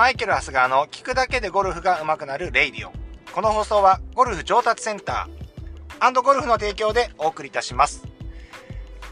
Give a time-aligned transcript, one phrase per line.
[0.00, 2.92] マイケル・ハスガーの聞くだけでゴルフが上手くなるレイディオ。
[3.34, 8.08] この放送はゴルフ上達センターゴルフの提供でお送りいたします。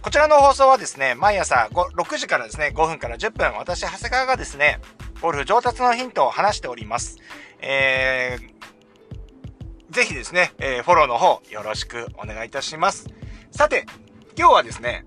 [0.01, 4.81] こちらの放送はですね、毎朝6時からですね、5分から10分、私、長谷川がですね、
[5.21, 7.19] ゴルフ上達のヒントを話しております。
[7.61, 13.09] えー、ぜひですね、えー、フォローの方よろしくお願いいたします。
[13.51, 13.85] さて、
[14.39, 15.05] 今日はですね、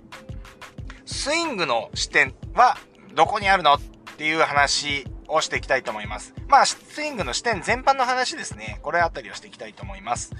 [1.07, 2.77] スイングの視点は
[3.16, 3.81] どこにあるのっ
[4.16, 6.34] ていう話をしていきたいと思います。
[6.48, 8.80] まあ、スイングの視点全般の話ですね。
[8.81, 10.34] これあたりをしていきたいと思います。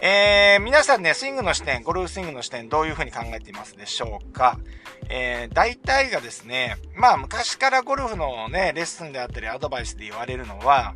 [0.00, 4.58] えー、皆さんね、スイングの視点、ゴルフスイングの視点、どういう風に考えていますでしょうか？
[5.08, 10.94] えー、大体がですね、まあ昔からゴルフのね、レッスンであったりアドバイスで言われるのは、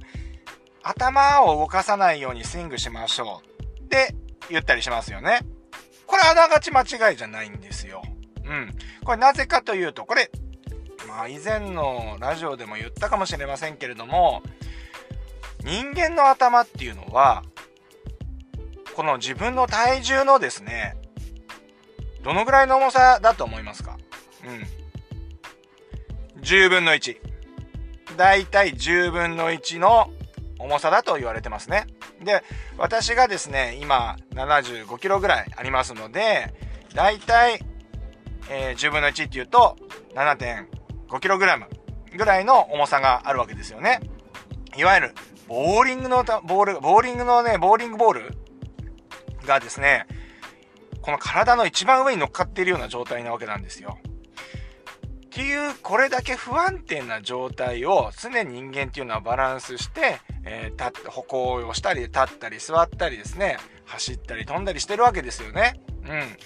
[0.83, 3.43] 頭を動かさないようにスイングしましょ
[3.79, 4.15] うって
[4.51, 5.41] 言ったりしますよね。
[6.07, 8.03] これあながち間違いじゃないんですよ。
[8.45, 8.75] うん。
[9.05, 10.31] これなぜかというと、これ、
[11.07, 14.43] まあ以前のラジオでも言ったかもしれませんけれども、
[15.65, 17.43] 人間の頭っていうのは、
[18.95, 20.97] この自分の体重のですね、
[22.23, 23.99] どのぐらいの重さだと思いますか？
[24.45, 26.41] うん。
[26.43, 27.17] 10分の1。
[28.17, 30.11] だいたい10分の1の
[30.59, 31.87] 重さだと言われてますね。
[32.23, 32.43] で、
[32.77, 36.53] 私がですね、今75キロぐらいありますので、
[36.95, 37.61] だいたい、
[38.51, 39.77] えー、10分の1っていうと
[40.15, 40.67] 7.5
[41.19, 41.67] キログラム
[42.17, 44.01] ぐらいの重さがあるわけですよね。
[44.77, 45.15] いわゆる、
[45.49, 48.39] ボーリングのボール、ボーリングのね、ボーリングボール
[49.47, 50.07] がですね、
[51.03, 53.99] この体の一番上に乗っかっているような状態なわけなんですよ。
[55.27, 65.81] っていう、これだけ不安定な状態を常に人間っていうのはバランスして、えー、立って歩行をしたり、立ったり、座ったりですね、走ったり、飛んだりしてるわけですよね。
[66.05, 66.37] うん。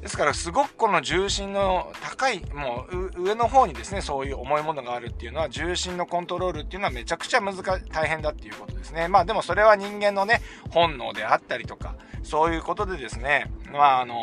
[0.00, 7.56] ですからすごくこの重心の高い、もう上の方にですね、そういう重いものがあるっていうのは重心のコントロールっていうのはめちゃくちゃ難
[7.92, 9.08] 大変だっていうことですね。
[9.08, 14.16] まあでもそれは人間のね、本能であったりとか、そういうことでですね、まああの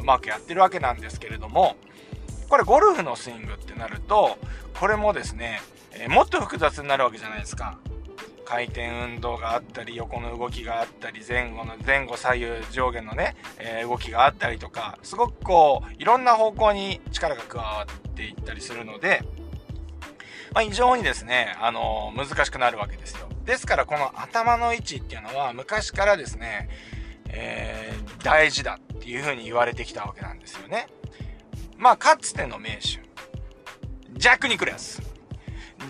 [0.00, 1.76] うまくやってるわけなんですけれども、
[2.48, 4.38] これゴルフのスイングってなると、
[4.78, 7.78] これもですね、え、もっと複雑になるわけじゃないですか。
[8.44, 19.22] 回転運動があったり横の動きがあったり前後の前後左右上下のね、えー、動きがあったりとかすごくこういろんな方向に力が加わっていったりするので、
[20.52, 23.28] まあ、非常にですね、あのー、難しくなるわけですよ。
[23.44, 26.68] ですからこの頭の位置っていうのは昔からですね、
[27.28, 30.86] えー、大事だっていうふうに言われてきたわけなんですよね。
[31.76, 33.00] まあかつての名手
[34.18, 35.11] ジャック・ニクラス。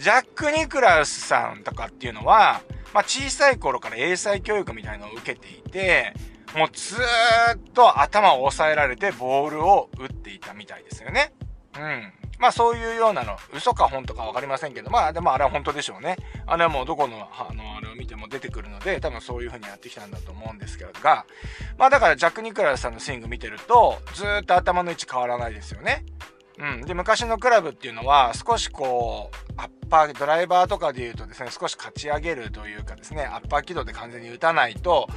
[0.01, 2.61] ジャック・ニクラウスさんとかっていうのは、
[2.95, 6.13] まあ、小さい頃から英才教育みたいのを受けていて、
[6.57, 11.33] もうずーっと頭を抑えられてボールを打っていたみたいですよね。
[11.77, 12.13] うん。
[12.39, 16.17] まあそういうようなの、嘘か本当か分かりませんけど、まあでもあれは本当でしょうね。
[16.45, 21.25] あれはもうどこの、あの、あれを見ても出てくるので、多分そういう風にやってきたんだと思うんですけどが、
[21.79, 26.05] まあだからジャック・ニクラウスさんのスイング見てると、ずっと頭の位置変わらないですよね。
[26.59, 26.83] うん。
[26.83, 35.09] で、昔のクラブっていうのは、少しこう、アッパー、ドライバーとかで言うとですね、少しかち上げるというかですね、アッパー軌道で完全に打たないと、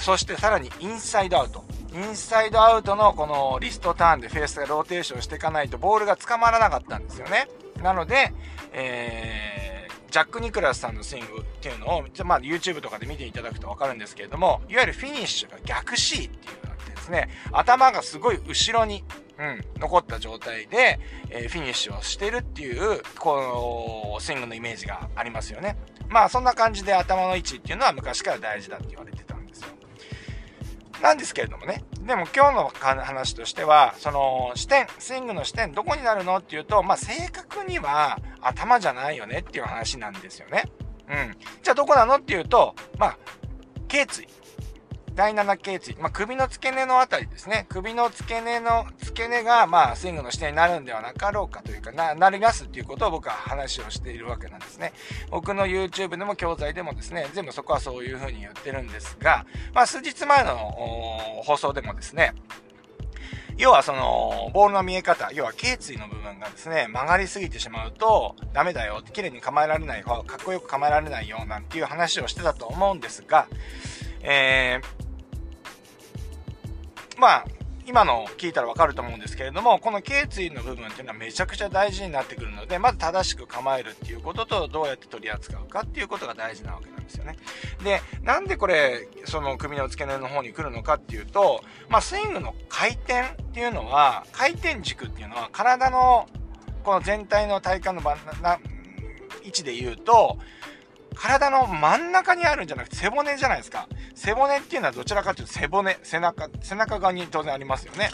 [0.00, 1.64] そしてさらにインサイドアウト。
[1.92, 7.48] インサイドアウトのこのリストターンでフェースがローテーションしていかないとボールが捕まらなかったんですよね。
[7.82, 8.32] なので、
[8.72, 19.02] えー、ジャック・ニクラスさんのスイングっていうのを、まあ、YouTube とかで見ていただくと分かるんですけれども、いわゆるフィニッシュが逆 C っていうのがあってですね、頭がすごい後ろに
[19.40, 25.78] うん、残った状態で、えー、フィニッシュをしてるっていう、このスイングのイメージがありますよね。
[26.10, 29.68] まあそんな感じで頭の位置っていうのは昔から大事だって言われてたんですよ。
[31.00, 31.82] なんですけれどもね。
[32.02, 32.68] でも今日の
[33.02, 40.64] 話としては、その視点、スイングの視点どこになるのっていうと、まあ正確には頭じゃないよねっていう話なんですよね。
[41.08, 41.36] うん。
[41.62, 43.18] じゃあどこなのっていうと、まあ、
[43.88, 44.28] 頸椎。
[45.20, 47.66] 第7頸椎、まあ、首の付け根のあたりですね。
[47.68, 54.94] 首の付け根の、付け根が、まあ、スイングの視点になるんではなかろうかというか、な、なりますっていうことを僕は話をしているわけなんですね。
[55.30, 60.56] 僕の YouTube でも教材でもですね、全部そこはそういうふうに言ってるんですが、まあ、数日前の
[61.44, 62.32] 放送でもですね、
[63.58, 73.48] 要はその、ボールの見え方、要は頸椎の部分がですね、曲がりすぎてしまうとダメだよって、綺麗に構えられない、かっこよく構えられないよなんていう話をしてたと思うんですが、
[74.22, 74.99] えー、
[77.20, 77.44] まあ、
[77.86, 87.36] 今の聞いたらわかると思うんですけれども、この頸椎の部分っていうのはめちゃくちゃ大事になってくるので、まず正しく構えるっていうことと、どうやって取り扱うかっていうことが大事なわけなんですよね。
[87.84, 96.26] で、なんでこれ、その首の付け根の方に来るのかっていうと、まあ、スイングの回転っていうのは、回転軸っていうのは体の
[96.84, 98.58] この全体の体幹の位
[99.44, 100.38] 位置で言うと、
[101.20, 103.86] 体の真ん中にあるんじゃなくて背骨じゃないですか。
[104.14, 108.10] 背骨っていうのはどちらかというと背骨、背中、背中側に当然ありますよね。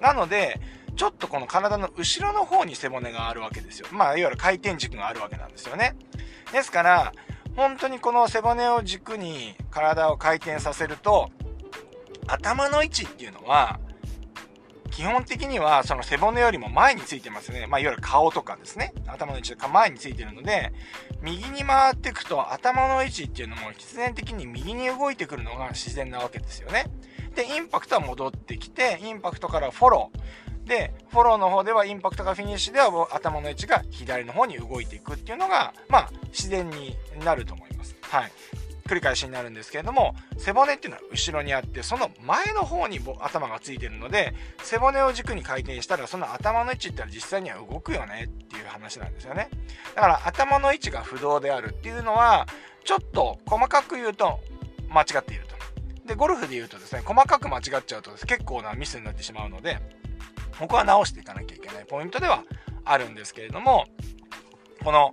[0.00, 0.60] なので、
[0.96, 3.86] ちょっとこの体の後ろの方に背骨があるわけですよ。
[3.92, 5.94] まあ、いわゆる回転軸があるわけなんですよね。
[6.52, 7.12] ですから、
[7.54, 11.30] 本当にこの背骨を軸に体を回転させると、
[12.26, 13.78] 頭の位置っていうのは、
[14.98, 17.68] 基本的にはその背骨よりも前についてますね。
[17.68, 18.92] まあ、いわゆる顔とかですね。
[19.06, 20.72] 頭の位置が前についてるので、
[21.22, 26.86] 右に回っていくと頭の位置っていうのも必然的に右に動いてくるのが自然なわけですよね。
[27.36, 30.68] で、インパクトは戻ってきて、インパクトからフォロー。
[30.68, 37.94] で、フォローの方ではインパクトがフィニッシュでは頭の位置が左の方に動いていくっていうのが、まあ、自然になると思います。
[38.02, 38.32] はい。
[38.88, 49.50] 繰り返しになるんですけれども背骨っていうのは後ろにあってその前の方に頭がついてるので背骨を軸に回転したらその頭の位置ってのは実際には動くよねっていう話なんですよね。
[49.94, 52.46] だから頭の位置が不動であるっていうのは
[52.84, 54.40] ちょっと細かく言うと
[54.88, 55.58] 間違っていると。
[56.06, 59.78] でゴルフで言うとですね細かく間違っちゃうと結構なミスになってしまうので
[60.58, 62.44] ここは直していかなきゃいけないポイントでは
[62.84, 63.84] あるんですけれども
[64.82, 65.12] この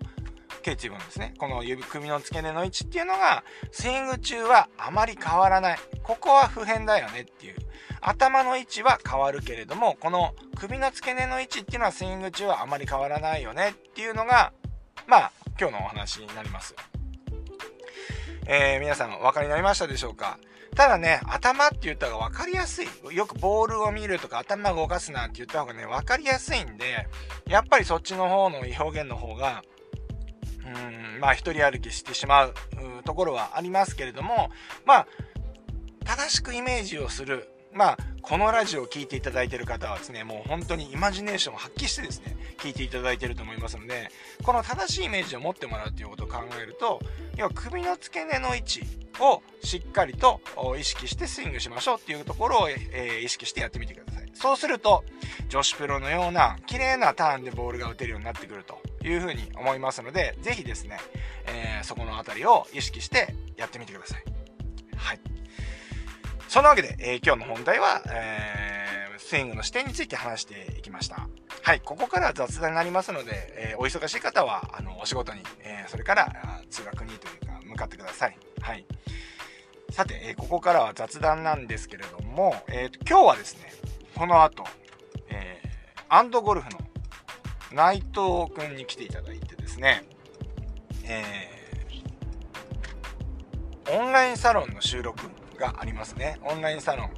[0.65, 5.77] 頸椎部ですね、この指首の付け根の位置っていうのが、スイング中はあまり変わらない。
[6.01, 7.55] ここは不変だよねっていう。
[8.01, 14.53] 頭の位置は変わるけれども、この首の付け根の位置っていうのはスイング中はあまり変わらないよねっていうのが、
[15.05, 16.75] まあ、今日のお話になります。
[18.47, 20.39] えー、皆さんお分かりになりましたでしょうか？
[20.75, 22.87] ただね、頭って言った方が分かりやすい。
[23.11, 27.07] よくボールを見るとか頭動かすなんて言った方がね、分かりやすいんで、
[27.47, 29.63] やっぱりそっちの方の表現の方が、
[30.65, 32.53] うんまあ一人歩きしてしまう
[33.03, 34.49] ところはありますけれども
[34.85, 35.07] まあ
[36.05, 44.09] 正しくイメージをするまあこのラジオを聴いていただいている方はですねもう本当にイマジネーションを発揮してですね聞いていただいていると思いますので
[44.43, 46.99] この正しいイメージを持ってもらうということを考えると
[47.37, 48.81] 要は首の付け根の位置
[49.19, 50.41] をしっかりと
[50.79, 54.29] 意識してスイングしましょうっていうところを、え、意識してやってみてください。
[54.33, 55.03] そうすると
[55.47, 58.81] 女子プロのような綺麗なターンでボールが打てるようになってくると。
[59.07, 60.97] いうふうに思いますので、ぜひですね、
[61.47, 64.23] えー、そこの辺りを意識してやってみてください。
[64.97, 65.19] はい。
[66.47, 71.27] そんなわけで、えー、今日の本題は、えー、スイングの視点について話していきました。
[71.61, 78.37] はい、ここから雑談になりますので、えー、お忙しい方は、あの、お仕事に、えそれから通学にというか、向かってください。
[78.61, 78.85] はい。
[79.91, 83.71] さて、えここからは雑談なんですけれども、えー、今日はですね、
[84.15, 84.63] この後、
[85.29, 85.61] え
[86.07, 86.84] アンドゴルフの
[87.73, 90.03] 内藤くんに来ていただいてですね、
[91.03, 96.39] えー、オンラインサロンの収録がありますね。
[96.43, 97.09] オンラインサロン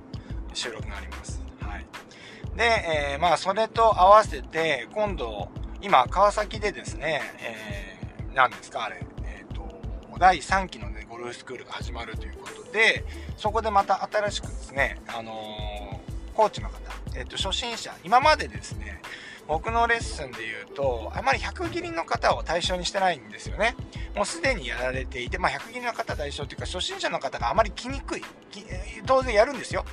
[0.53, 1.41] 収録があります。
[1.61, 1.85] はい。
[2.55, 2.63] で、
[3.13, 5.49] えー、まあ、それと合わせて、今度、
[5.81, 9.81] 今、川崎でですね、えー、何ですか、あれ、えっ、ー、と、
[10.17, 13.05] 第3期のね、ゴルフスクールが始まるということで、
[13.37, 16.79] そこでまた新しくですね、あのー、コーチの方、
[17.15, 19.01] えっ、と、初心者、今までですね、
[19.47, 23.75] 僕のレッスンで言うと、あまり100切りの方を対象にしてないんですよね。
[24.15, 28.23] もうすでにやられていて、まあ、100切りの方対象というか、初心者の方があまり来にくい。
[29.05, 29.85] 当然やるんですよ。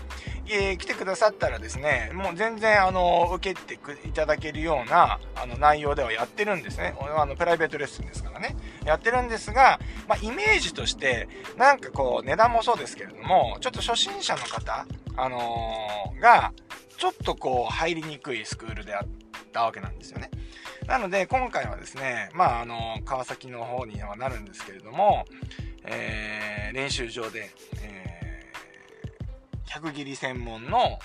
[0.47, 3.75] えー、来てくださったらですね、もう全然、あの、受けて
[4.09, 6.95] いただけるような、あの、内容ではやってるんですね。
[7.17, 8.57] あの、プライベートレッスンですからね。
[8.85, 9.78] やってるんですが、
[10.09, 14.87] まあ、イメージとして、なんかこう、値段もそうですけれども、ちょっと初心者の方、
[15.17, 16.52] あのー、が、
[16.97, 19.24] ちょっとこう、入りにくいスクールであって、
[19.54, 20.30] ったわけなんですよね。
[20.88, 25.25] なので、今回はですね、まあ、あの、川崎の方にはなるんですけれども、
[25.84, 30.99] えー、練習場で、えー、100切り専門の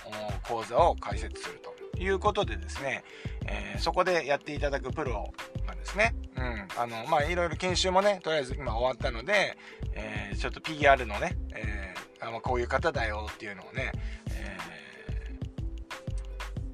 [0.48, 1.62] 講座を開設する
[1.94, 3.04] ということでですね、
[3.46, 5.32] えー、そこでやっていただくプロ
[5.66, 9.58] がですね、うん、あの、まあ、いろいろ研修もね、とりあえず今終わったので、
[9.94, 13.92] えー、ちょっと PR のね、えー、あのこういう方だよっていうのをね、
[14.32, 14.58] え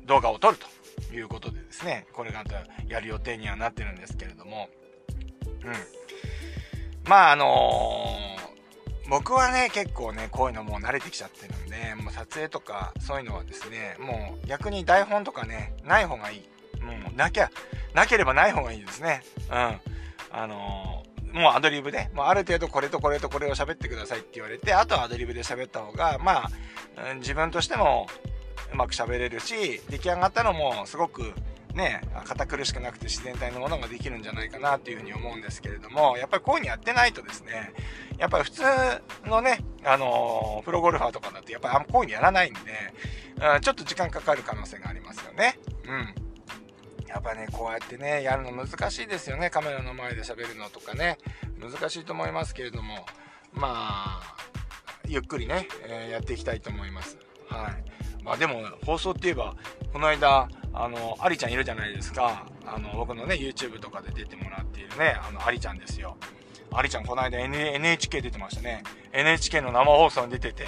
[0.04, 2.44] ー、動画を撮るということでですね、これが
[2.88, 4.70] やる予定にはなってるんですけれども、
[5.66, 5.74] うん。
[7.10, 16.82] まああのー、僕はね、結構ね、こういうのもう慣れてきちゃってるんで、もう撮影とかそういうのはですね、もう逆に台本とかね、ない方がいい。
[16.82, 17.52] もうなきゃ、
[17.94, 19.22] なければない方がいいですね。
[19.52, 19.80] うん。
[20.32, 26.46] あのー、もうアドリブで、もうある程度これとこれとこれを喋ってくださいって言われて、あとはアドリブで喋った方が、ま
[26.98, 28.08] あ、自分としても
[28.72, 31.34] うまく喋れるし出来上がったのもすごく
[31.76, 37.74] ね堅苦しくなくて自然体のものができるんじゃないかなっていうふうに思うんですけれどもやっぱりこういうふうにやってないとですね
[38.18, 38.64] やっぱり普通
[39.26, 42.60] のねあのプロゴルファーとかだとやっぱりあんまこういうにやらないんで、
[43.56, 46.26] うん、ちょっと時間かかる可能性がありますよねうん
[47.16, 49.50] やっぱね、こうやってね、やるの難しいですよね。
[49.50, 51.18] カメラの前で喋るのとかね。
[51.62, 53.06] 難しいと思いますけれども、
[53.54, 54.38] まあ、
[55.08, 57.18] ゆっくりね、えー、やっていきたいと思います。
[57.48, 58.24] はい。
[58.24, 59.56] まあでも、放送って言えば、
[59.94, 62.46] この間、あの、ありちゃんいるじゃないですか。
[62.66, 66.18] あの、僕のね、YouTube とかで出てもらっているね、あの、ありちゃんですよ。
[66.72, 68.84] ありちゃん、この間、NHK 出てましたね。
[69.14, 70.66] NHK の生放送に出てて、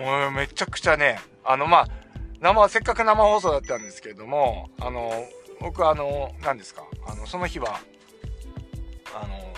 [0.00, 1.88] もうめちゃくちゃね、あの、まあ、
[2.40, 5.12] 生、せっかく生放送だったんですけれども、あの、
[5.60, 7.80] 僕あの、何ですか、あの、その日は、
[9.14, 9.52] あの、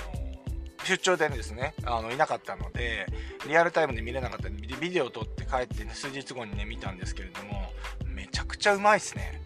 [0.84, 3.06] 出張でですね、あの、いなかったので、
[3.46, 7.63] リアルタイムで見れなかったんで、ビデオを撮って帰って、ね、数日後にね、見たんですけれども、
[8.64, 9.42] ちゃくちゃうまいっすね。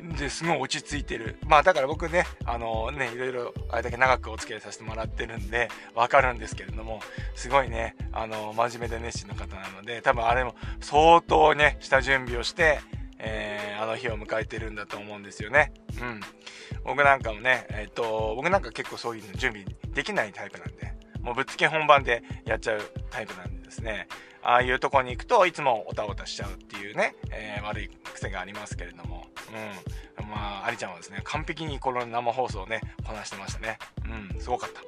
[0.00, 0.16] うん。
[0.16, 1.38] で、すごい落ち着いてる。
[1.46, 7.00] まあだから僕ね、あのね、いろいろあれだけ長くお付き合いさせてもらってるんで、わかるんですけれども、
[7.36, 12.80] すごいね、あの、真面目で熱心な方なので、多分あれも相当ね、下準備をして、
[13.20, 15.72] えー、あの日を迎えてるんだと思うんですよね。
[16.00, 16.20] うん。
[16.84, 22.80] 僕なんかもね、えっ、と、僕なんか結構そういうの準備できないタイプなんで、もうぶっつけ本番でやっちゃう
[23.10, 24.08] タイプなんでですね、
[24.42, 29.26] ああいうとこに行くといつもおたおたしちゃうっていうね、えー、悪い癖がありますけれども、
[30.18, 30.28] うん。
[30.28, 33.78] まあ、ありちゃんはですね、完璧にこの生放送をね、こなしてましたね。
[34.32, 34.80] うん、すごかった。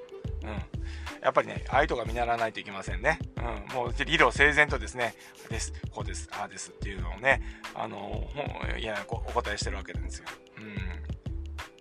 [0.49, 0.56] うん。
[1.22, 3.18] やっぱりね、ああいうとこ見習わないといけませんね。
[3.37, 3.40] う
[3.72, 3.75] ん。
[3.75, 5.14] もう理路整然とですね、
[5.50, 7.42] です、こうです、ああですっていうのをね、
[7.75, 8.28] あの
[8.78, 10.26] いや、お答えしてるわけなんですよ。
[10.58, 10.76] うん。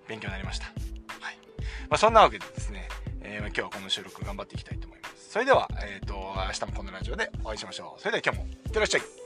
[0.07, 0.65] 勉強になりました。
[0.65, 0.71] は
[1.31, 1.37] い。
[1.89, 2.89] まあ、そんなわけでですね、
[3.21, 4.88] えー、今日はこの収録頑張っていきたいと思います。
[5.29, 8.01] それでは、えっ、ー、と、明日もこのラジオでお会いしましょう。
[8.01, 9.18] それでは今日もいってらっしゃい。